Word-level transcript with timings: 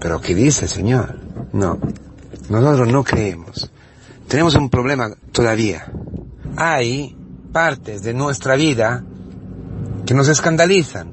Pero 0.00 0.20
¿qué 0.20 0.34
dice 0.34 0.66
el 0.66 0.70
Señor? 0.70 1.18
No, 1.52 1.78
nosotros 2.48 2.88
no 2.88 3.04
creemos. 3.04 3.70
Tenemos 4.28 4.54
un 4.54 4.70
problema 4.70 5.10
todavía. 5.32 5.90
Hay 6.56 7.16
partes 7.52 8.02
de 8.02 8.14
nuestra 8.14 8.56
vida 8.56 9.04
que 10.06 10.14
nos 10.14 10.28
escandalizan, 10.28 11.12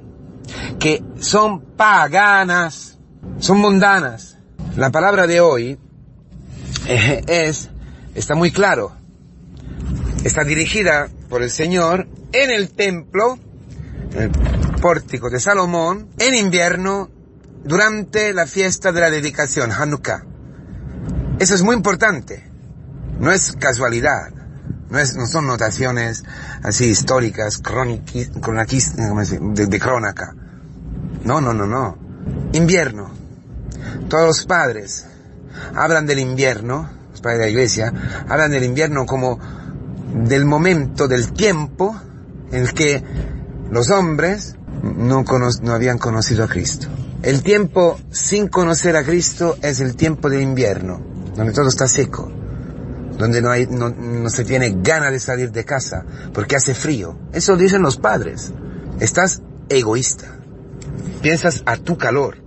que 0.79 1.03
son 1.19 1.61
paganas, 1.61 2.97
son 3.39 3.59
mundanas. 3.59 4.37
La 4.76 4.92
palabra 4.92 5.28
de 5.28 5.42
hoy 5.42 5.78
eh, 6.88 7.22
es, 7.28 7.70
está 8.13 8.36
muy 8.36 8.52
claro, 8.52 8.94
está 10.24 10.44
dirigida 10.44 11.10
por 11.29 11.42
el 11.42 11.49
Señor 11.49 12.08
en 12.33 12.52
el 12.52 12.72
templo, 12.72 13.40
en 14.12 14.22
el 14.22 14.31
pórtico 14.81 15.29
de 15.29 15.40
Salomón, 15.40 16.09
en 16.20 16.36
invierno, 16.36 17.09
durante 17.66 18.31
la 18.34 18.45
fiesta 18.45 18.91
de 18.91 19.02
la 19.02 19.09
dedicación, 19.09 19.71
Hanukkah. 19.71 20.23
Eso 21.39 21.55
es 21.55 21.63
muy 21.63 21.75
importante. 21.75 22.47
No 23.19 23.31
es 23.31 23.53
casualidad. 23.59 24.31
No, 24.89 24.99
es, 24.99 25.15
no 25.15 25.25
son 25.25 25.47
notaciones 25.47 26.23
así 26.61 26.85
históricas, 26.85 27.57
croniquis, 27.57 28.29
de, 28.95 29.67
de 29.67 29.79
crónica. 29.79 30.35
No, 31.23 31.41
no, 31.41 31.53
no, 31.53 31.65
no. 31.65 31.97
Invierno. 32.53 33.09
Todos 34.07 34.27
los 34.27 34.45
padres 34.45 35.07
hablan 35.73 36.05
del 36.05 36.20
invierno, 36.20 36.87
los 37.09 37.21
padres 37.21 37.39
de 37.39 37.45
la 37.45 37.51
iglesia, 37.51 37.93
hablan 38.29 38.51
del 38.51 38.63
invierno 38.63 39.07
como 39.07 39.39
del 40.13 40.45
momento, 40.45 41.07
del 41.07 41.34
tiempo 41.34 41.99
en 42.51 42.61
el 42.61 42.73
que 42.73 43.03
los 43.71 43.89
hombres 43.89 44.55
no, 44.84 45.23
no 45.23 45.73
habían 45.73 45.97
conocido 45.97 46.43
a 46.43 46.47
Cristo. 46.47 46.87
El 47.25 47.41
tiempo 47.41 47.99
sin 48.11 48.49
conocer 48.49 48.95
a 48.95 49.03
Cristo 49.03 49.57
es 49.63 49.79
el 49.79 49.95
tiempo 49.95 50.29
del 50.29 50.43
invierno, 50.43 51.02
donde 51.35 51.53
todo 51.53 51.70
está 51.70 51.88
seco, 51.88 52.31
donde 53.18 53.41
no, 53.41 53.90
no 53.90 54.29
se 54.29 54.45
tiene 54.45 54.76
ganas 54.77 55.12
de 55.12 55.20
salir 55.20 55.51
de 55.51 55.65
casa, 55.65 56.05
porque 56.35 56.55
hace 56.55 56.76
frío. 56.76 57.18
Eso 57.34 57.57
dicen 57.57 57.81
los 57.81 57.98
padres. 57.98 58.53
Estás 58.99 59.41
egoísta. 59.70 60.27
Piensas 61.23 61.63
a 61.65 61.77
tu 61.77 61.98
calor. 61.98 62.37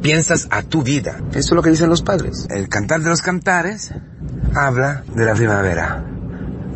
Piensas 0.00 0.46
a 0.52 0.62
tu 0.62 0.84
vida. 0.84 1.20
Eso 1.30 1.38
es 1.38 1.50
lo 1.50 1.62
que 1.62 1.70
dicen 1.70 1.88
los 1.88 2.02
padres. 2.02 2.46
El 2.50 2.68
cantar 2.68 3.00
de 3.00 3.10
los 3.10 3.20
cantares 3.20 3.92
habla 4.54 5.02
de 5.12 5.24
la 5.24 5.34
primavera. 5.34 6.04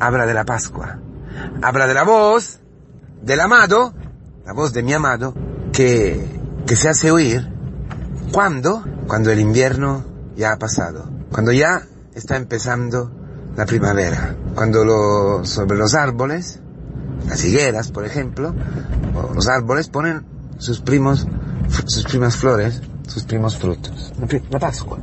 Habla 0.01 0.27
de 0.27 0.35
la 0.35 0.45
Pascua. 0.45 0.99
Habla 1.63 1.87
de 1.87 1.95
la 1.95 2.03
voz 2.03 2.59
del 3.23 3.39
amado, 3.39 3.95
la 4.45 4.53
voz 4.53 4.73
de 4.73 4.83
mi 4.83 4.93
amado, 4.93 5.35
que, 5.73 6.36
que 6.67 6.77
se 6.77 6.89
hace 6.89 7.11
oír. 7.11 7.49
¿Cuándo? 8.33 8.85
Cuando 9.07 9.31
el 9.31 9.41
invierno 9.41 10.05
ya 10.37 10.53
ha 10.53 10.59
pasado. 10.59 11.09
Cuando 11.31 11.53
ya 11.53 11.83
está 12.15 12.37
empezando 12.37 13.11
la 13.57 13.67
primavera. 13.67 14.37
Cuando 14.55 15.45
sobre 15.45 15.79
los 15.79 15.95
árboles, 15.95 16.61
las 17.29 17.45
higueras, 17.45 17.91
por 17.91 18.05
ejemplo, 18.05 18.55
los 19.35 19.49
árboles 19.49 19.89
ponen 19.89 20.27
sus 20.59 20.81
primos, 20.81 21.27
sus 21.87 22.05
primas 22.05 22.37
flores, 22.37 22.83
sus 23.07 23.25
primos 23.25 23.57
frutos. 23.57 24.13
La 24.51 24.59
Pascua. 24.59 24.99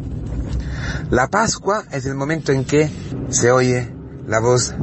La 1.10 1.28
Pascua 1.28 1.84
es 1.92 2.06
el 2.06 2.16
momento 2.16 2.52
en 2.52 2.66
que 2.66 2.92
se 3.30 3.52
oye 3.52 3.94
la 4.28 4.40
voz 4.40 4.74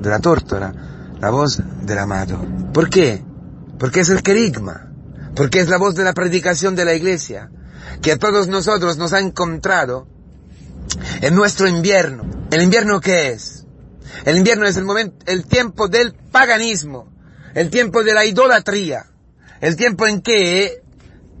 de 0.00 0.10
la 0.10 0.20
tórtora, 0.20 0.72
la 1.20 1.30
voz 1.30 1.60
del 1.82 1.98
amado. 1.98 2.38
¿Por 2.72 2.88
qué? 2.88 3.24
Porque 3.78 4.00
es 4.00 4.08
el 4.08 4.22
querigma, 4.22 4.87
porque 5.38 5.60
es 5.60 5.68
la 5.68 5.78
voz 5.78 5.94
de 5.94 6.02
la 6.02 6.14
predicación 6.14 6.74
de 6.74 6.84
la 6.84 6.94
iglesia, 6.94 7.48
que 8.02 8.10
a 8.10 8.18
todos 8.18 8.48
nosotros 8.48 8.96
nos 8.96 9.12
ha 9.12 9.20
encontrado 9.20 10.08
en 11.20 11.36
nuestro 11.36 11.68
invierno. 11.68 12.28
¿El 12.50 12.60
invierno 12.60 13.00
qué 13.00 13.28
es? 13.28 13.64
El 14.24 14.36
invierno 14.36 14.66
es 14.66 14.76
el 14.76 14.84
momento, 14.84 15.24
el 15.26 15.46
tiempo 15.46 15.86
del 15.86 16.12
paganismo, 16.12 17.08
el 17.54 17.70
tiempo 17.70 18.02
de 18.02 18.14
la 18.14 18.24
idolatría, 18.24 19.06
el 19.60 19.76
tiempo 19.76 20.08
en 20.08 20.22
que 20.22 20.82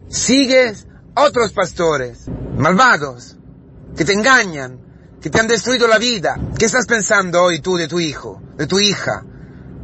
sigues 0.08 0.86
otros 1.16 1.50
pastores 1.50 2.26
malvados 2.56 3.36
que 3.96 4.04
te 4.04 4.12
engañan, 4.12 4.78
que 5.20 5.28
te 5.28 5.40
han 5.40 5.48
destruido 5.48 5.88
la 5.88 5.98
vida. 5.98 6.38
¿Qué 6.56 6.66
estás 6.66 6.86
pensando 6.86 7.42
hoy 7.42 7.58
tú 7.60 7.76
de 7.76 7.88
tu 7.88 7.98
hijo, 7.98 8.40
de 8.56 8.68
tu 8.68 8.78
hija, 8.78 9.24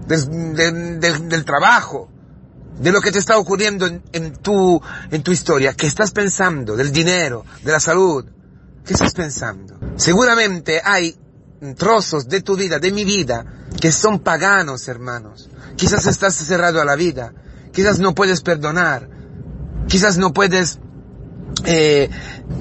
del 0.07 1.45
trabajo, 1.45 2.14
de 2.79 2.93
lo 2.93 3.01
que 3.01 3.13
te 3.13 3.19
está 3.19 3.39
ocurriendo 3.39 3.87
en, 3.87 4.33
tu, 4.37 4.81
en 5.11 5.23
tu 5.23 5.33
historia? 5.33 5.75
¿Qué 5.75 5.87
estás 5.87 6.11
pensando? 6.11 6.77
Del 6.77 6.93
dinero, 6.93 7.45
de 7.63 7.73
la 7.73 7.81
salud, 7.81 8.25
¿Qué 8.85 8.93
estás 8.93 9.15
pensando? 9.15 9.79
Seguramente 9.97 10.81
hay 10.85 11.17
trozos 11.77 12.29
de 12.29 12.43
tu 12.43 12.55
vida, 12.55 12.79
de 12.79 12.93
mi 12.93 13.05
vida, 13.05 13.45
que 13.81 13.91
son 13.91 14.19
paganos, 14.19 14.89
hermanos. 14.89 15.49
Quizás 15.77 16.07
estás 16.07 16.35
cerrado 16.35 16.83
a 16.83 16.85
la 16.85 16.95
vida. 16.95 17.33
Quizás 17.73 17.99
no 17.99 18.15
puedes 18.15 18.43
perdonar. 18.43 19.09
Quizás 19.89 20.19
no 20.19 20.35
puedes, 20.35 20.81
eh, 21.65 22.11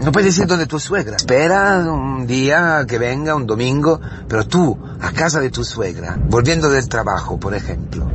no 0.01 0.13
puedes 0.13 0.37
ir 0.37 0.47
donde 0.47 0.65
tu 0.65 0.79
suegra. 0.79 1.17
Espera 1.17 1.79
un 1.79 2.25
día 2.25 2.85
que 2.87 2.97
venga, 2.97 3.35
un 3.35 3.45
domingo, 3.45 3.99
pero 4.29 4.47
tú, 4.47 4.79
a 5.01 5.11
casa 5.11 5.41
de 5.41 5.49
tu 5.49 5.65
suegra, 5.65 6.17
volviendo 6.29 6.69
del 6.69 6.87
trabajo, 6.87 7.37
por 7.37 7.53
ejemplo, 7.53 8.09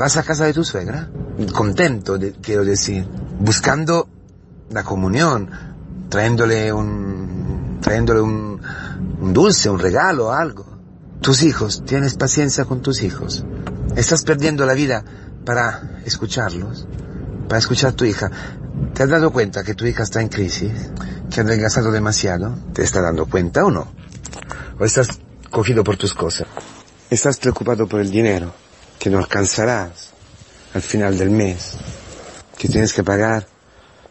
vas 0.00 0.16
a 0.16 0.22
casa 0.22 0.46
de 0.46 0.54
tu 0.54 0.64
suegra, 0.64 1.10
contento, 1.52 2.18
quiero 2.40 2.64
decir, 2.64 3.06
buscando 3.38 4.08
la 4.70 4.82
comunión, 4.82 5.50
trayéndole 6.08 6.72
un, 6.72 7.78
trayéndole 7.82 8.22
un, 8.22 8.62
un 9.20 9.32
dulce, 9.34 9.68
un 9.68 9.78
regalo, 9.78 10.32
algo. 10.32 10.64
Tus 11.20 11.42
hijos, 11.42 11.84
¿tienes 11.84 12.14
paciencia 12.14 12.64
con 12.64 12.80
tus 12.80 13.02
hijos? 13.02 13.44
¿Estás 13.94 14.22
perdiendo 14.22 14.64
la 14.64 14.72
vida 14.72 15.04
para 15.44 16.00
escucharlos? 16.06 16.88
Para 17.46 17.58
escuchar 17.58 17.90
a 17.90 17.96
tu 17.96 18.06
hija. 18.06 18.30
¿Te 18.94 19.02
has 19.02 19.10
dado 19.10 19.30
cuenta 19.32 19.62
que 19.64 19.74
tu 19.74 19.84
hija 19.84 20.04
está 20.04 20.22
en 20.22 20.28
crisis? 20.28 20.72
¿Que 21.28 21.40
ha 21.40 21.44
adelgazado 21.44 21.92
demasiado? 21.92 22.54
¿Te 22.72 22.84
está 22.84 23.02
dando 23.02 23.26
cuenta 23.26 23.66
o 23.66 23.70
no? 23.70 23.92
¿O 24.78 24.84
estás 24.86 25.08
cogido 25.50 25.84
por 25.84 25.98
tus 25.98 26.14
cosas? 26.14 26.46
¿Estás 27.10 27.36
preocupado 27.36 27.86
por 27.86 28.00
el 28.00 28.10
dinero? 28.10 28.54
Que 29.00 29.10
no 29.10 29.18
alcanzarás 29.18 30.10
al 30.74 30.82
final 30.82 31.18
del 31.18 31.30
mes. 31.30 31.72
Que 32.56 32.68
tienes 32.68 32.92
que 32.92 33.02
pagar 33.02 33.44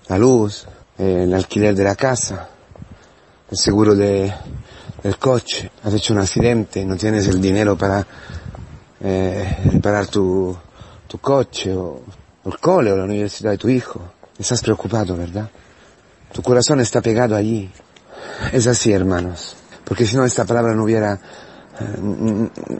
la 0.10 0.18
luz, 0.18 0.68
eh, 0.98 1.24
el 1.24 1.34
alquiler 1.34 1.74
de 1.74 1.84
la 1.86 1.96
casa, 1.96 2.50
el 3.50 3.58
seguro 3.58 3.96
de, 3.96 4.34
del 5.02 5.18
coche, 5.18 5.72
has 5.84 5.94
hecho 5.94 6.14
un 6.14 6.20
accidente, 6.20 6.84
no 6.86 6.98
tienes 6.98 7.28
el 7.28 7.40
dinero 7.40 7.78
para 7.78 8.06
eh, 9.00 9.58
reparar 9.72 10.08
tu, 10.08 10.58
tu 11.08 11.20
coche 11.20 11.74
o, 11.74 12.02
o, 12.44 12.50
el 12.50 12.60
cole 12.60 12.92
o 12.92 12.98
la 12.98 13.06
universidad 13.06 13.52
de 13.52 13.58
tu 13.58 13.70
hijo. 13.70 14.02
Estás 14.38 14.62
preocupado, 14.62 15.16
¿verdad? 15.16 15.50
Tu 16.32 16.42
corazón 16.42 16.80
está 16.80 17.02
pegado 17.02 17.36
allí. 17.36 17.72
Es 18.52 18.68
así, 18.68 18.92
hermanos. 18.92 19.56
Porque 19.84 20.06
si 20.06 20.16
no, 20.16 20.26
esta 20.26 20.46
palabra 20.46 20.74
no 20.76 20.84
hubiera, 20.84 21.14
eh, 21.14 21.20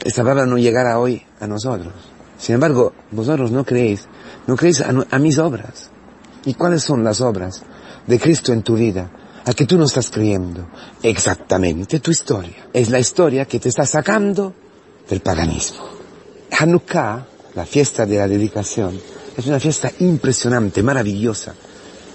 esta 0.04 0.22
palabra 0.22 0.46
no 0.46 0.58
llegara 0.58 0.98
hoy 0.98 1.22
a 1.40 1.46
nosotros. 1.46 1.92
Sin 2.38 2.54
embargo, 2.54 2.92
vosotros 3.10 3.50
no 3.50 3.64
creéis, 3.64 4.06
no 4.46 4.56
creéis 4.56 4.80
a, 4.80 4.92
a 5.10 5.18
mis 5.18 5.38
obras. 5.38 5.90
¿Y 6.44 6.54
cuáles 6.54 6.82
son 6.82 7.04
las 7.04 7.20
obras? 7.20 7.62
de 8.06 8.18
Cristo 8.18 8.52
en 8.52 8.62
tu 8.62 8.74
vida, 8.74 9.10
a 9.44 9.52
que 9.54 9.66
tú 9.66 9.78
no 9.78 9.84
estás 9.84 10.10
creyendo 10.10 10.68
exactamente 11.02 12.00
tu 12.00 12.10
historia. 12.10 12.68
Es 12.72 12.90
la 12.90 12.98
historia 12.98 13.44
que 13.46 13.60
te 13.60 13.68
está 13.68 13.86
sacando 13.86 14.54
del 15.08 15.20
paganismo. 15.20 15.84
Hanukkah, 16.58 17.26
la 17.54 17.66
fiesta 17.66 18.06
de 18.06 18.18
la 18.18 18.28
dedicación, 18.28 19.00
es 19.36 19.46
una 19.46 19.60
fiesta 19.60 19.90
impresionante, 20.00 20.82
maravillosa, 20.82 21.54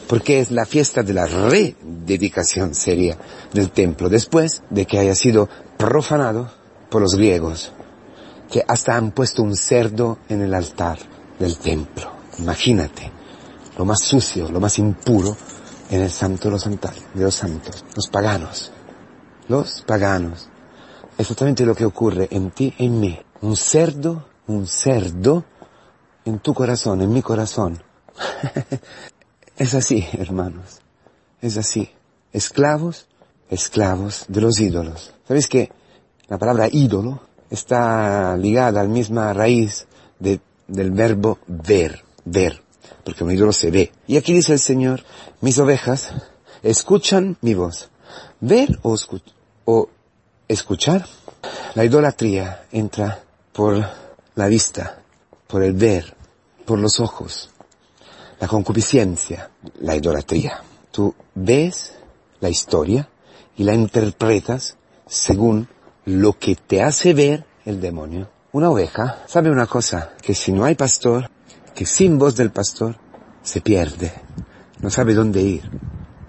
porque 0.07 0.39
es 0.39 0.51
la 0.51 0.65
fiesta 0.65 1.01
de 1.01 1.13
la 1.13 1.25
rededicación 1.25 2.75
seria 2.75 3.17
del 3.53 3.71
templo, 3.71 4.09
después 4.09 4.61
de 4.69 4.85
que 4.85 4.99
haya 4.99 5.15
sido 5.15 5.49
profanado 5.77 6.51
por 6.89 7.01
los 7.01 7.15
griegos, 7.15 7.71
que 8.51 8.63
hasta 8.67 8.95
han 8.95 9.11
puesto 9.11 9.43
un 9.43 9.55
cerdo 9.55 10.19
en 10.29 10.41
el 10.41 10.53
altar 10.53 10.97
del 11.39 11.57
templo. 11.57 12.11
Imagínate, 12.39 13.11
lo 13.77 13.85
más 13.85 14.01
sucio, 14.01 14.49
lo 14.49 14.59
más 14.59 14.77
impuro 14.79 15.35
en 15.89 16.01
el 16.01 16.11
santo 16.11 16.49
de 16.49 16.51
los, 16.51 16.63
de 16.65 17.23
los 17.23 17.35
santos, 17.35 17.85
los 17.95 18.07
paganos, 18.07 18.71
los 19.47 19.81
paganos. 19.81 20.49
Exactamente 21.17 21.65
lo 21.65 21.75
que 21.75 21.85
ocurre 21.85 22.27
en 22.31 22.51
ti 22.51 22.73
en 22.77 22.99
mí. 22.99 23.19
Un 23.41 23.55
cerdo, 23.55 24.27
un 24.47 24.67
cerdo 24.67 25.45
en 26.25 26.39
tu 26.39 26.53
corazón, 26.53 27.01
en 27.01 27.13
mi 27.13 27.21
corazón. 27.21 27.81
es 29.57 29.73
así, 29.73 30.05
hermanos. 30.13 30.81
Es 31.41 31.57
así. 31.57 31.89
Esclavos, 32.33 33.07
esclavos 33.49 34.25
de 34.27 34.41
los 34.41 34.59
ídolos. 34.59 35.13
¿Sabéis 35.27 35.47
que 35.47 35.71
la 36.27 36.37
palabra 36.37 36.67
ídolo 36.71 37.21
está 37.49 38.35
ligada 38.37 38.81
a 38.81 38.83
la 38.83 38.89
misma 38.89 39.33
raíz 39.33 39.87
de, 40.19 40.39
del 40.67 40.91
verbo 40.91 41.39
ver, 41.47 42.03
ver? 42.25 42.65
porque 43.05 43.23
un 43.23 43.31
ídolo 43.31 43.53
se 43.53 43.71
ve. 43.71 43.91
Y 44.07 44.17
aquí 44.17 44.33
dice 44.33 44.53
el 44.53 44.59
Señor, 44.59 45.03
mis 45.39 45.59
ovejas 45.59 46.11
escuchan 46.63 47.37
mi 47.41 47.53
voz. 47.53 47.89
Ver 48.41 48.79
o, 48.81 48.97
o 49.65 49.89
escuchar. 50.47 51.05
La 51.75 51.85
idolatría 51.85 52.65
entra 52.71 53.23
por 53.53 53.85
la 54.33 54.47
vista, 54.47 55.01
por 55.47 55.63
el 55.63 55.73
ver, 55.73 56.15
por 56.65 56.79
los 56.79 56.99
ojos. 56.99 57.51
La 58.39 58.47
concupiscencia, 58.47 59.51
la 59.81 59.95
idolatría. 59.95 60.63
Tú 60.91 61.13
ves 61.35 61.93
la 62.39 62.49
historia 62.49 63.07
y 63.55 63.63
la 63.63 63.75
interpretas 63.75 64.77
según 65.05 65.67
lo 66.05 66.37
que 66.37 66.55
te 66.55 66.81
hace 66.81 67.13
ver 67.13 67.45
el 67.65 67.81
demonio. 67.81 68.29
Una 68.51 68.69
oveja 68.69 69.23
sabe 69.27 69.49
una 69.49 69.67
cosa, 69.67 70.11
que 70.21 70.33
si 70.33 70.51
no 70.51 70.63
hay 70.63 70.75
pastor, 70.75 71.29
que 71.73 71.85
sin 71.85 72.17
voz 72.17 72.35
del 72.35 72.51
pastor, 72.51 72.97
se 73.43 73.61
pierde, 73.61 74.11
no 74.81 74.89
sabe 74.89 75.13
dónde 75.13 75.41
ir, 75.41 75.69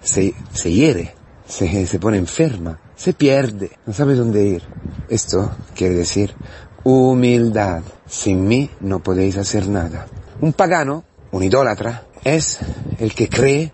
se, 0.01 0.33
se 0.51 0.71
hiere, 0.71 1.15
se, 1.47 1.87
se 1.87 1.99
pone 1.99 2.17
enferma, 2.17 2.79
se 2.95 3.13
pierde, 3.13 3.71
no 3.85 3.93
sabe 3.93 4.15
dónde 4.15 4.43
ir. 4.45 4.63
Esto 5.09 5.51
quiere 5.75 5.95
decir 5.95 6.35
humildad. 6.83 7.83
Sin 8.05 8.47
mí 8.47 8.69
no 8.79 9.03
podéis 9.03 9.37
hacer 9.37 9.67
nada. 9.67 10.07
Un 10.41 10.53
pagano, 10.53 11.03
un 11.31 11.43
idólatra, 11.43 12.05
es 12.23 12.59
el 12.99 13.13
que 13.13 13.29
cree 13.29 13.71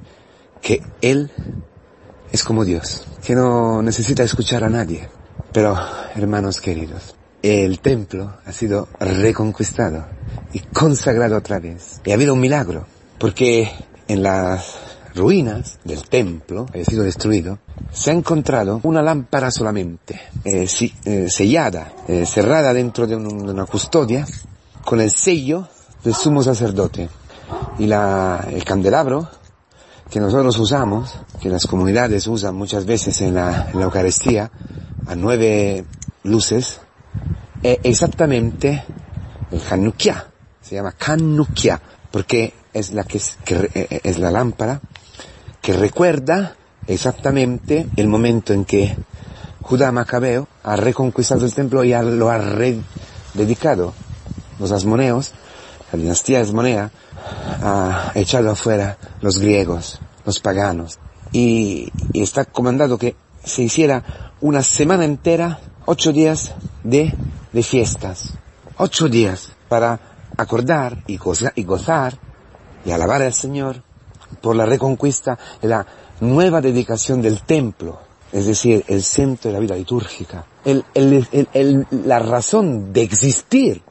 que 0.61 0.81
él 1.01 1.31
es 2.31 2.43
como 2.43 2.65
Dios, 2.65 3.05
que 3.23 3.35
no 3.35 3.81
necesita 3.81 4.23
escuchar 4.23 4.63
a 4.63 4.69
nadie. 4.69 5.09
Pero, 5.51 5.77
hermanos 6.15 6.59
queridos, 6.59 7.15
el 7.41 7.79
templo 7.79 8.37
ha 8.45 8.51
sido 8.51 8.87
reconquistado 8.99 10.05
y 10.53 10.59
consagrado 10.59 11.37
otra 11.37 11.59
vez. 11.59 12.01
Y 12.05 12.11
ha 12.11 12.15
habido 12.15 12.33
un 12.33 12.39
milagro, 12.39 12.85
porque 13.19 13.69
en 14.07 14.23
las 14.23 14.79
ruinas 15.15 15.79
del 15.83 16.03
templo, 16.07 16.65
había 16.69 16.85
sido 16.85 17.03
destruido, 17.03 17.59
se 17.91 18.11
ha 18.11 18.13
encontrado 18.13 18.79
una 18.83 19.01
lámpara 19.01 19.51
solamente, 19.51 20.19
eh, 20.43 20.67
eh, 21.05 21.29
sellada, 21.29 21.93
eh, 22.07 22.25
cerrada 22.25 22.73
dentro 22.73 23.05
de, 23.05 23.15
una 23.15 23.65
custodia, 23.65 24.25
con 24.83 25.01
el 25.01 25.11
sello 25.11 25.67
del 26.03 26.15
sumo 26.15 26.41
sacerdote. 26.43 27.09
Y 27.77 27.87
la, 27.87 28.47
el 28.49 28.63
candelabro 28.63 29.27
que 30.09 30.19
nosotros 30.19 30.57
usamos, 30.59 31.15
que 31.41 31.49
las 31.49 31.65
comunidades 31.65 32.27
usan 32.27 32.55
muchas 32.55 32.85
veces 32.85 33.19
en 33.21 33.35
la, 33.35 33.69
en 33.71 33.79
la 33.79 33.85
Eucaristía, 33.85 34.51
nueve 35.15 35.85
luces, 36.23 36.79
es 37.61 37.79
exactamente 37.83 38.83
el 39.51 39.61
Hanukkah. 39.69 40.27
Se 40.61 40.75
llama 40.75 40.95
Hanukkah, 40.99 41.81
porque 42.11 42.53
es 42.73 42.91
la 42.91 43.03
que 43.03 43.21
que 43.45 44.01
es 44.03 44.19
la 44.19 44.31
lámpara 44.31 44.81
que 45.63 45.73
recuerda 45.73 46.57
exactamente 46.87 47.87
el 47.95 48.07
momento 48.09 48.51
en 48.51 48.65
que 48.65 48.95
Judá 49.61 49.93
Macabeo 49.93 50.49
ha 50.61 50.75
reconquistado 50.75 51.45
el 51.45 51.53
templo 51.53 51.85
y 51.85 51.93
lo 51.93 52.29
ha 52.29 52.37
rededicado. 52.37 53.93
Los 54.59 54.73
asmoneos, 54.73 55.31
la 55.91 55.99
dinastía 55.99 56.41
asmonea, 56.41 56.91
ha 57.61 58.11
echado 58.15 58.51
afuera 58.51 58.97
los 59.21 59.39
griegos, 59.39 60.01
los 60.25 60.41
paganos. 60.41 60.99
Y, 61.31 61.89
está 62.13 62.43
comandado 62.43 62.97
que 62.97 63.15
se 63.43 63.63
hiciera 63.63 64.33
una 64.41 64.63
semana 64.63 65.05
entera, 65.05 65.59
ocho 65.85 66.11
días 66.11 66.53
de, 66.83 67.13
de 67.51 67.63
fiestas. 67.63 68.33
Ocho 68.77 69.07
días 69.07 69.51
para 69.69 69.99
acordar 70.37 71.03
y 71.07 71.13
y 71.55 71.63
gozar 71.63 72.17
y 72.85 72.91
alabar 72.91 73.21
al 73.21 73.33
Señor 73.33 73.83
por 74.41 74.55
la 74.55 74.65
reconquista 74.65 75.37
y 75.61 75.67
la 75.67 75.85
nueva 76.19 76.61
dedicación 76.61 77.21
del 77.21 77.41
templo, 77.43 77.99
es 78.31 78.45
decir, 78.45 78.83
el 78.87 79.03
centro 79.03 79.49
de 79.49 79.53
la 79.53 79.59
vida 79.59 79.75
litúrgica, 79.75 80.45
la 80.63 82.19
razón 82.19 82.93
de 82.93 83.03
existir 83.03 83.81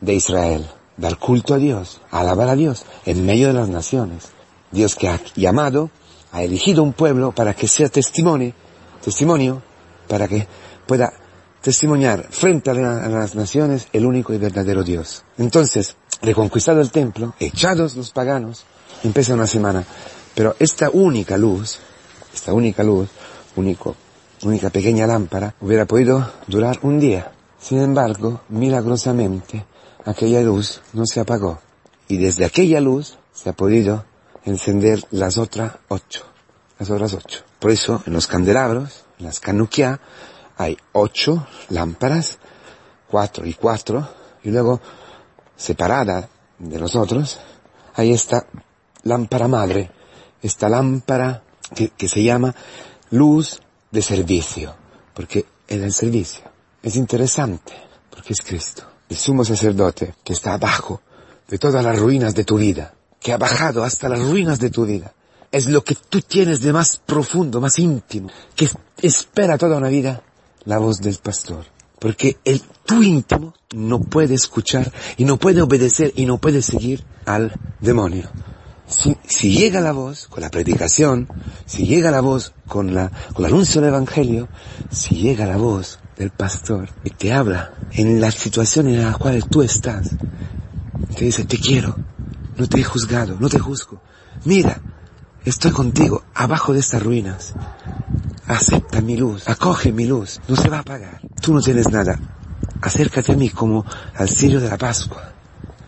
de 0.00 0.14
Israel, 0.14 0.66
dar 0.96 1.18
culto 1.18 1.54
a 1.54 1.58
Dios, 1.58 2.00
alabar 2.10 2.48
a 2.48 2.56
Dios 2.56 2.84
en 3.04 3.24
medio 3.24 3.48
de 3.48 3.54
las 3.54 3.68
naciones. 3.68 4.30
Dios 4.70 4.96
que 4.96 5.08
ha 5.08 5.20
llamado, 5.36 5.90
ha 6.32 6.42
elegido 6.42 6.82
un 6.82 6.94
pueblo 6.94 7.32
para 7.32 7.54
que 7.54 7.68
sea 7.68 7.88
testimonio, 7.88 8.54
testimonio, 9.02 9.62
para 10.08 10.28
que 10.28 10.46
pueda 10.86 11.12
testimoniar 11.62 12.26
frente 12.30 12.70
a, 12.70 12.74
las 12.74 13.34
naciones 13.34 13.88
el 13.92 14.04
único 14.04 14.34
y 14.34 14.38
verdadero 14.38 14.82
Dios. 14.82 15.24
Entonces, 15.38 15.96
reconquistado 16.20 16.80
el 16.80 16.90
templo, 16.90 17.34
echados 17.38 17.96
los 17.96 18.10
paganos, 18.10 18.64
empieza 19.04 19.34
una 19.34 19.46
semana. 19.46 19.84
Pero 20.34 20.56
esta 20.58 20.90
única 20.90 21.36
luz, 21.36 21.78
esta 22.34 22.52
única 22.52 22.82
luz, 22.82 23.08
único, 23.56 23.96
única 24.42 24.70
pequeña 24.70 25.06
lámpara, 25.06 25.54
hubiera 25.60 25.86
podido 25.86 26.32
durar 26.46 26.78
un 26.82 26.98
día. 26.98 27.32
Sin 27.60 27.80
embargo, 27.80 28.40
milagrosamente, 28.48 29.64
aquella 30.04 30.40
luz 30.40 30.80
no 30.92 31.06
se 31.06 31.20
apagó. 31.20 31.60
Y 32.08 32.16
desde 32.16 32.44
aquella 32.44 32.80
luz 32.80 33.18
se 33.32 33.50
ha 33.50 33.52
podido 33.52 34.04
encender 34.44 35.04
las 35.10 35.38
otras 35.38 35.72
ocho. 35.88 36.31
Las 36.82 36.90
otras 36.90 37.14
ocho. 37.14 37.44
Por 37.60 37.70
eso, 37.70 38.02
en 38.06 38.12
los 38.12 38.26
candelabros, 38.26 39.04
en 39.20 39.26
las 39.26 39.38
canuquia, 39.38 40.00
hay 40.56 40.76
ocho 40.90 41.46
lámparas, 41.68 42.40
cuatro 43.08 43.46
y 43.46 43.54
cuatro, 43.54 44.08
y 44.42 44.50
luego, 44.50 44.80
separada 45.54 46.28
de 46.58 46.80
los 46.80 46.96
otros, 46.96 47.38
hay 47.94 48.12
esta 48.12 48.46
lámpara 49.04 49.46
madre, 49.46 49.92
esta 50.42 50.68
lámpara 50.68 51.44
que, 51.72 52.08
se 52.08 52.24
llama 52.24 52.52
luz 53.10 53.60
de 53.92 54.02
servicio, 54.02 54.74
porque 55.14 55.46
es 55.68 55.80
el 55.80 55.92
servicio. 55.92 56.42
Es 56.82 56.96
interesante, 56.96 57.74
porque 58.10 58.32
es 58.32 58.42
Cristo, 58.42 58.82
el 59.08 59.16
sumo 59.16 59.44
sacerdote 59.44 60.16
que 60.24 60.32
está 60.32 60.54
abajo 60.54 61.00
de 61.46 61.58
todas 61.58 61.84
las 61.84 61.96
ruinas 61.96 62.34
de 62.34 62.42
tu 62.42 62.56
vida, 62.56 62.92
que 63.20 63.32
ha 63.32 63.38
bajado 63.38 63.84
hasta 63.84 64.08
las 64.08 64.20
ruinas 64.20 64.58
de 64.58 64.70
tu 64.70 64.84
vida. 64.84 65.12
Es 65.52 65.66
lo 65.66 65.84
que 65.84 65.94
tú 65.94 66.20
tienes 66.22 66.60
de 66.62 66.72
más 66.72 66.96
profundo, 66.96 67.60
más 67.60 67.78
íntimo, 67.78 68.30
que 68.56 68.68
espera 69.00 69.58
toda 69.58 69.76
una 69.76 69.88
vida 69.88 70.22
la 70.64 70.78
voz 70.78 71.00
del 71.00 71.16
pastor. 71.16 71.66
Porque 71.98 72.38
el 72.44 72.60
tu 72.84 73.02
íntimo 73.02 73.54
no 73.74 74.00
puede 74.00 74.34
escuchar 74.34 74.92
y 75.16 75.24
no 75.24 75.36
puede 75.36 75.62
obedecer 75.62 76.12
y 76.16 76.26
no 76.26 76.38
puede 76.38 76.62
seguir 76.62 77.04
al 77.26 77.52
demonio 77.80 78.28
si, 79.26 79.50
llega 79.50 79.80
la 79.80 79.92
voz 79.92 80.26
con 80.28 80.42
la 80.42 80.50
predicación, 80.50 81.28
si 81.66 81.86
llega 81.86 82.10
la 82.10 82.20
voz 82.20 82.52
con, 82.68 82.94
la, 82.94 83.10
con 83.32 83.44
el 83.44 83.52
anuncio 83.52 83.80
del 83.80 83.90
Evangelio, 83.90 84.48
si 84.90 85.16
llega 85.16 85.46
la 85.46 85.56
voz 85.56 85.98
del 86.16 86.30
pastor 86.30 86.90
y 87.04 87.10
te 87.10 87.32
habla 87.32 87.72
en 87.92 88.20
la 88.20 88.30
situación 88.30 88.88
en 88.88 89.02
la 89.04 89.14
cual 89.14 89.44
tú 89.48 89.62
estás, 89.62 90.10
te 91.16 91.24
dice, 91.24 91.44
te 91.44 91.58
quiero, 91.58 91.96
no 92.56 92.68
te 92.68 92.80
he 92.80 92.84
juzgado, 92.84 93.36
no 93.38 93.48
te 93.48 93.58
juzgo, 93.58 94.00
mira, 94.44 94.80
estoy 95.44 95.72
contigo 95.72 96.22
abajo 96.34 96.72
de 96.72 96.80
estas 96.80 97.02
ruinas, 97.02 97.54
acepta 98.46 99.00
mi 99.00 99.16
luz, 99.16 99.48
acoge 99.48 99.92
mi 99.92 100.06
luz, 100.06 100.40
no 100.48 100.56
se 100.56 100.68
va 100.68 100.78
a 100.78 100.80
apagar, 100.80 101.20
tú 101.40 101.54
no 101.54 101.60
tienes 101.60 101.90
nada, 101.90 102.18
acércate 102.80 103.32
a 103.32 103.36
mí 103.36 103.50
como 103.50 103.84
al 104.14 104.28
cielo 104.28 104.60
de 104.60 104.68
la 104.68 104.78
Pascua, 104.78 105.32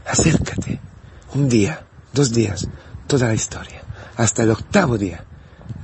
acércate, 0.06 0.80
un 1.34 1.48
día, 1.48 1.86
dos 2.12 2.32
días, 2.32 2.66
toda 3.06 3.28
la 3.28 3.34
historia, 3.34 3.82
hasta 4.16 4.42
el 4.42 4.50
octavo 4.50 4.98
día, 4.98 5.24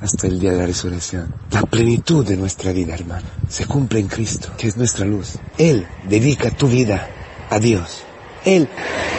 hasta 0.00 0.26
el 0.26 0.38
día 0.38 0.52
de 0.52 0.58
la 0.58 0.66
resurrección. 0.66 1.34
La 1.50 1.62
plenitud 1.62 2.26
de 2.26 2.36
nuestra 2.36 2.72
vida, 2.72 2.94
hermano, 2.94 3.26
se 3.48 3.66
cumple 3.66 4.00
en 4.00 4.08
Cristo, 4.08 4.50
que 4.56 4.68
es 4.68 4.76
nuestra 4.76 5.04
luz. 5.04 5.34
Él 5.58 5.86
dedica 6.08 6.50
tu 6.50 6.68
vida 6.68 7.08
a 7.50 7.58
Dios. 7.58 8.04
Él, 8.44 8.68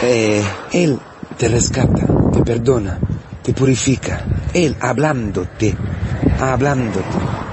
eh, 0.02 0.44
Él 0.72 0.98
te 1.38 1.48
rescata, 1.48 2.06
te 2.32 2.42
perdona, 2.42 2.98
te 3.42 3.52
purifica. 3.52 4.24
Él 4.54 4.76
hablándote, 4.80 5.76
hablándote, 6.40 7.04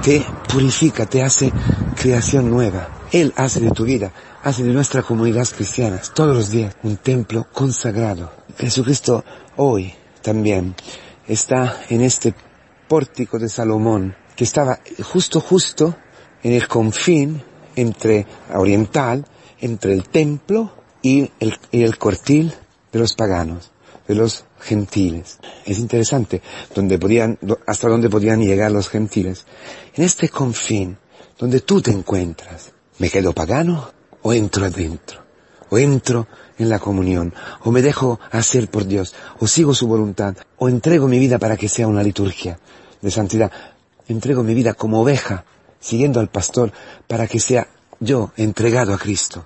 te 0.04 0.26
purifica, 0.52 1.06
te 1.06 1.24
hace 1.24 1.52
creación 1.96 2.50
nueva. 2.50 3.08
Él 3.12 3.34
hace 3.36 3.60
de 3.60 3.72
tu 3.72 3.86
vida, 3.86 4.12
hace 4.44 4.64
de 4.64 4.74
nuestra 4.74 5.02
comunidad 5.02 5.48
cristiana 5.48 6.00
todos 6.14 6.36
los 6.36 6.52
días 6.52 6.76
un 6.84 6.98
templo 6.98 7.48
consagrado. 7.52 8.32
Jesucristo 8.58 9.24
hoy 9.58 9.94
también 10.22 10.76
está 11.28 11.82
en 11.90 12.02
este 12.02 12.34
pórtico 12.88 13.40
de 13.40 13.50
Salomón, 13.50 14.16
que 14.36 14.44
estaba 14.44 14.80
justo, 15.04 15.42
justo 15.42 15.96
en 16.44 16.54
el 16.54 16.68
confín 16.68 17.42
entre 17.76 18.28
oriental, 18.54 19.26
entre 19.60 19.94
el 19.94 20.08
templo 20.10 20.74
y 21.02 21.32
el, 21.40 21.58
el 21.72 21.98
cortil 21.98 22.54
de 22.92 23.00
los 23.00 23.14
paganos, 23.14 23.72
de 24.08 24.16
los 24.16 24.46
gentiles. 24.60 25.40
Es 25.66 25.80
interesante 25.80 26.42
donde 26.74 26.98
podían, 26.98 27.38
hasta 27.66 27.88
dónde 27.88 28.10
podían 28.10 28.42
llegar 28.42 28.72
los 28.72 28.90
gentiles. 28.90 29.46
En 29.96 30.04
este 30.04 30.30
confín, 30.30 30.98
donde 31.38 31.62
tú 31.62 31.82
te 31.82 31.92
encuentras, 31.92 32.72
¿me 32.98 33.10
quedo 33.10 33.34
pagano 33.34 33.92
o 34.22 34.34
entro 34.34 34.66
adentro? 34.66 35.24
O 35.70 35.78
entro 35.78 36.28
en 36.58 36.70
la 36.70 36.80
comunión, 36.80 37.34
o 37.64 37.72
me 37.72 37.82
dejo 37.82 38.20
hacer 38.32 38.70
por 38.70 38.86
Dios, 38.86 39.14
o 39.40 39.48
sigo 39.48 39.74
su 39.74 39.88
voluntad, 39.88 40.36
o 40.58 40.68
entrego 40.68 41.08
mi 41.08 41.20
vida 41.20 41.38
para 41.38 41.56
que 41.56 41.70
sea 41.70 41.88
una 41.88 42.04
liturgia 42.04 42.60
de 43.02 43.12
santidad. 43.12 43.52
Entrego 44.08 44.44
mi 44.44 44.54
vida 44.54 44.74
como 44.74 45.02
oveja, 45.02 45.46
siguiendo 45.80 46.20
al 46.20 46.30
pastor, 46.30 46.74
para 47.08 47.28
que 47.28 47.40
sea 47.40 47.68
yo 48.00 48.32
entregado 48.36 48.94
a 48.94 48.98
Cristo. 48.98 49.46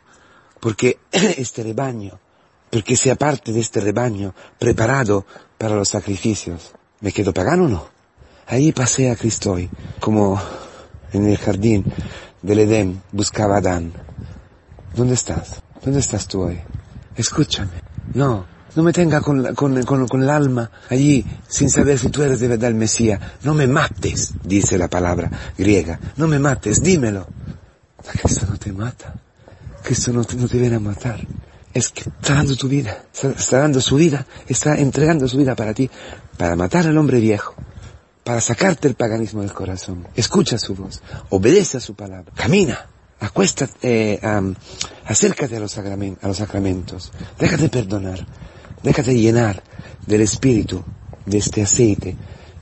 Porque 0.60 1.00
este 1.12 1.64
rebaño, 1.64 2.20
porque 2.74 2.98
sea 2.98 3.16
parte 3.16 3.54
de 3.54 3.60
este 3.60 3.80
rebaño 3.80 4.34
preparado 4.58 5.28
para 5.60 5.76
los 5.76 5.90
sacrificios. 5.90 6.72
¿Me 7.02 7.12
quedo 7.12 7.32
pagano 7.32 7.66
o 7.66 7.68
no? 7.68 7.88
Ahí 8.48 8.72
pasé 8.72 9.12
a 9.12 9.16
Cristo 9.16 9.52
hoy, 9.52 9.70
como 10.00 10.42
en 11.12 11.28
el 11.28 11.38
jardín 11.38 11.86
del 12.42 12.60
Edén 12.60 13.04
buscaba 13.12 13.56
a 13.56 13.58
Adán. 13.60 13.94
¿Dónde 14.96 15.14
estás? 15.14 15.62
¿Dónde 15.84 16.00
estás 16.00 16.28
tú 16.28 16.42
hoy? 16.42 16.60
Escúchame. 17.16 17.80
No, 18.16 18.48
no 18.76 18.82
me 18.82 18.92
tenga 18.92 19.22
con, 19.22 19.54
con, 19.54 19.84
con, 19.84 20.08
con, 20.08 20.24
el 20.24 20.30
alma 20.32 20.72
allí 20.90 21.24
sin 21.48 21.70
saber 21.70 22.00
si 22.00 22.10
tú 22.10 22.24
eres 22.24 22.40
de 22.40 22.48
verdad 22.48 22.70
el 22.70 22.76
Mesías. 22.76 23.20
No 23.44 23.54
me 23.54 23.68
mates, 23.68 24.34
dice 24.44 24.80
la 24.80 24.88
palabra 24.88 25.30
griega. 25.56 26.00
No 26.18 26.28
me 26.28 26.40
mates, 26.40 26.82
dímelo. 26.82 27.28
Cristo 28.20 28.48
no 28.50 28.58
te 28.58 28.74
mata. 28.74 29.14
Cristo 29.84 30.12
no 30.12 30.24
no 30.38 30.48
te 30.48 30.58
viene 30.58 30.78
a 30.78 30.80
matar. 30.80 31.20
Es 31.74 31.90
que 31.90 32.02
está 32.02 32.36
dando 32.36 32.56
tu 32.56 32.68
vida. 32.68 33.06
Está, 33.14 33.60
dando 33.60 33.82
su 33.82 33.96
vida. 33.96 34.26
Está 34.48 34.76
entregando 34.76 35.28
su 35.28 35.38
vida 35.38 35.56
para 35.56 35.74
ti. 35.74 35.90
Para 36.38 36.56
matar 36.56 36.88
al 36.88 36.98
hombre 36.98 37.20
viejo 37.20 37.56
para 38.24 38.42
sacarte 38.42 38.88
el 38.88 38.96
paganismo 38.96 39.42
del 39.42 39.54
corazón. 39.54 40.08
Escucha 40.16 40.58
su 40.58 40.76
voz, 40.76 41.02
obedece 41.30 41.78
a 41.78 41.82
su 41.82 41.96
palabra, 41.96 42.32
camina, 42.36 42.88
acuéstate, 43.20 43.74
eh, 43.82 44.20
acércate 45.06 45.58
a 45.58 45.60
los, 45.60 45.78
a 45.78 46.28
los 46.28 46.38
sacramentos, 46.38 47.12
déjate 47.38 47.70
perdonar, 47.70 48.26
déjate 48.82 49.16
llenar 49.16 49.62
del 50.06 50.22
espíritu, 50.22 50.84
de 51.26 51.38
este 51.38 51.64
aceite, 51.64 52.16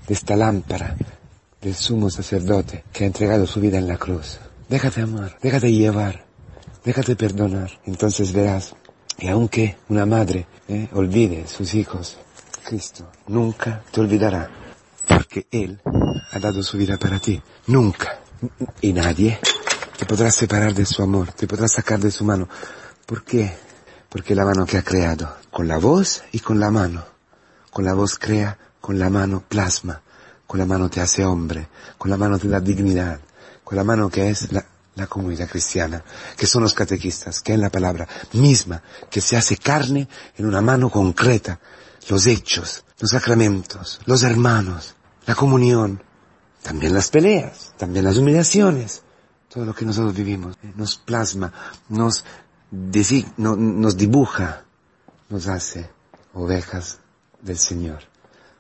de 0.08 0.14
esta 0.14 0.36
lámpara, 0.36 0.96
del 1.62 1.76
sumo 1.76 2.10
sacerdote 2.10 2.84
que 2.92 3.04
ha 3.04 3.08
entregado 3.08 3.46
su 3.46 3.60
vida 3.60 3.78
en 3.78 3.88
la 3.88 3.98
cruz. 3.98 4.40
Déjate 4.68 5.02
amar, 5.02 5.38
déjate 5.42 5.72
llevar, 5.72 6.26
déjate 6.84 7.16
perdonar. 7.16 7.80
Entonces 7.86 8.32
verás 8.32 8.74
que 9.18 9.30
aunque 9.30 9.78
una 9.90 10.06
madre 10.06 10.48
eh, 10.68 10.90
olvide 10.94 11.48
sus 11.48 11.74
hijos, 11.74 12.18
Cristo 12.64 13.12
nunca 13.28 13.84
te 13.92 14.02
olvidará 14.02 14.50
porque 15.08 15.48
Él 15.52 15.82
ha 16.32 16.40
dado 16.40 16.64
su 16.64 16.78
vida 16.78 16.98
para 16.98 17.20
ti. 17.20 17.42
Nunca. 17.68 18.20
Y 18.82 18.94
nadie 18.94 19.40
te 19.98 20.06
podrá 20.06 20.32
separar 20.32 20.74
de 20.74 20.86
su 20.86 21.04
amor, 21.04 21.32
te 21.34 21.48
podrá 21.48 21.68
sacar 21.68 22.00
de 22.00 22.12
su 22.12 22.24
mano. 22.24 22.48
¿Por 23.06 23.24
qué? 23.24 23.54
Porque 24.10 24.36
la 24.36 24.46
mano 24.46 24.66
que 24.66 24.78
ha 24.78 24.84
creado, 24.84 25.36
con 25.52 25.68
la 25.68 25.78
voz 25.78 26.24
y 26.32 26.40
con 26.40 26.60
la 26.60 26.72
mano. 26.72 27.06
Con 27.72 27.86
la 27.86 27.94
voz 27.94 28.18
crea, 28.18 28.58
con 28.82 29.00
la 29.00 29.10
mano 29.10 29.44
plasma, 29.48 30.02
con 30.48 30.60
la 30.60 30.66
mano 30.66 30.90
te 30.90 31.00
hace 31.00 31.24
hombre, 31.24 31.68
con 31.98 32.10
la 32.12 32.18
mano 32.18 32.38
te 32.38 32.48
da 32.48 32.60
dignidad, 32.60 33.20
con 33.64 33.78
la 33.78 33.84
mano 33.84 34.10
que 34.10 34.30
es 34.30 34.52
la, 34.52 34.66
la 34.96 35.08
comunidad 35.08 35.50
cristiana, 35.50 36.04
que 36.38 36.48
son 36.48 36.64
los 36.64 36.74
catequistas, 36.74 37.42
que 37.42 37.54
es 37.54 37.60
la 37.60 37.70
palabra 37.70 38.08
misma, 38.34 38.82
que 39.10 39.22
se 39.22 39.38
hace 39.38 39.58
carne 39.58 40.08
en 40.38 40.46
una 40.46 40.62
mano 40.62 40.90
concreta, 40.90 41.60
los 42.10 42.28
hechos, 42.28 42.84
los 43.00 43.12
sacramentos, 43.12 44.00
los 44.06 44.24
hermanos, 44.24 44.96
la 45.26 45.36
comunión, 45.36 46.04
también 46.62 46.94
las 46.94 47.10
peleas, 47.10 47.74
también 47.78 48.06
las 48.06 48.18
humillaciones, 48.18 49.04
todo 49.50 49.66
lo 49.66 49.74
que 49.74 49.86
nosotros 49.86 50.14
vivimos, 50.14 50.56
eh, 50.64 50.72
nos 50.76 50.98
plasma, 50.98 51.52
nos, 51.90 52.24
nos 52.72 53.98
dibuja, 53.98 54.64
nos 55.30 55.48
hace 55.48 55.90
ovejas 56.34 57.00
del 57.42 57.58
Señor, 57.58 58.04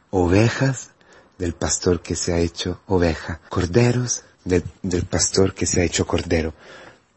ovejas 0.09 0.91
del 1.37 1.53
pastor 1.53 2.01
que 2.01 2.15
se 2.15 2.33
ha 2.33 2.39
hecho 2.39 2.81
oveja, 2.87 3.41
corderos 3.49 4.23
del, 4.43 4.63
del 4.81 5.05
pastor 5.05 5.53
que 5.53 5.65
se 5.65 5.81
ha 5.81 5.83
hecho 5.83 6.05
cordero. 6.05 6.53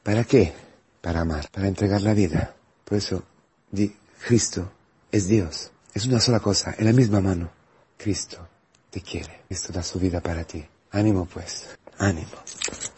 ¿Para 0.03 0.25
qué? 0.25 0.53
Para 1.01 1.21
amar, 1.21 1.49
para 1.51 1.69
entregar 1.69 2.03
la 2.03 2.15
vida. 2.15 2.55
Por 2.85 2.99
eso, 2.99 3.23
di, 3.71 3.95
Cristo 4.27 4.71
es 5.11 5.29
Dios, 5.29 5.71
es 5.93 6.07
una 6.07 6.21
sola 6.21 6.41
cosa, 6.41 6.75
en 6.77 6.87
la 6.87 6.93
misma 6.93 7.21
mano. 7.21 7.51
Cristo 7.97 8.49
te 8.91 9.01
quiere. 9.01 9.43
Esto 9.49 9.73
da 9.73 9.83
su 9.83 9.99
vida 9.99 10.21
para 10.21 10.45
ti. 10.45 10.65
Ánimo 10.91 11.27
pues, 11.27 11.69
ánimo. 11.99 12.31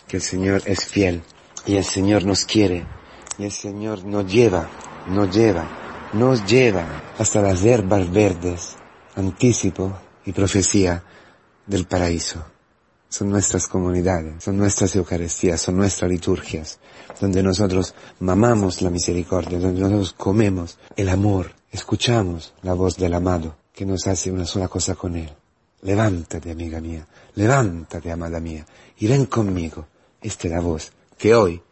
Que 0.07 0.17
el 0.17 0.23
Señor 0.23 0.63
es 0.65 0.85
fiel 0.85 1.23
y 1.67 1.77
el 1.77 1.85
Señor 1.85 2.25
nos 2.25 2.45
quiere 2.45 2.87
y 3.39 3.45
el 3.45 3.53
Señor 3.53 4.05
nos 4.05 4.31
lleva, 4.31 4.69
nos 5.09 5.35
lleva, 5.35 6.11
nos 6.13 6.45
lleva 6.47 7.03
hasta 7.19 7.43
las 7.43 7.65
herbas 7.65 8.11
verdes, 8.11 8.77
anticipo 9.15 9.99
y 10.25 10.33
profecía 10.33 11.03
del 11.67 11.87
paraíso. 11.87 12.45
Son 13.09 13.31
nuestras 13.31 13.67
comunidades, 13.67 14.43
son 14.43 14.57
nuestras 14.57 14.95
Eucaristías, 14.97 15.61
son 15.61 15.77
nuestras 15.77 16.11
liturgias, 16.11 16.79
donde 17.21 17.43
nosotros 17.43 17.95
mamamos 18.21 18.83
la 18.83 18.91
misericordia, 18.91 19.59
donde 19.59 19.81
nosotros 19.81 20.13
comemos 20.13 20.79
el 20.97 21.09
amor, 21.09 21.53
escuchamos 21.71 22.53
la 22.63 22.75
voz 22.75 22.97
del 22.97 23.15
amado, 23.15 23.57
que 23.73 23.87
nos 23.87 24.07
hace 24.07 24.31
una 24.31 24.45
sola 24.45 24.69
cosa 24.69 24.95
con 24.95 25.17
Él. 25.17 25.33
Levántate, 25.83 26.51
amiga 26.51 26.81
mía, 26.81 27.07
levántate, 27.35 28.11
amada 28.11 28.41
mía, 28.41 28.67
y 28.99 29.07
ven 29.07 29.27
conmigo. 29.27 29.87
Esta 30.21 30.49
es 30.49 30.55
la 30.55 30.61
voz 30.61 30.93
que 31.17 31.35
hoy, 31.35 31.63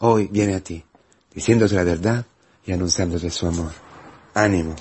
hoy 0.00 0.28
viene 0.30 0.54
a 0.56 0.60
ti, 0.60 0.84
diciéndote 1.32 1.74
la 1.74 1.84
verdad 1.84 2.26
y 2.66 2.72
anunciándote 2.72 3.30
su 3.30 3.46
amor. 3.46 3.72
Ánimo. 4.34 4.74